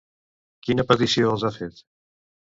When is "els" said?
1.35-1.47